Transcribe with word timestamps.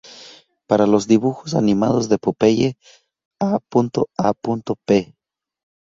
Para 0.65 0.87
los 0.87 1.05
dibujos 1.07 1.53
animados 1.53 2.09
de 2.09 2.17
Popeye, 2.17 2.75
a.a.p. 3.39 5.15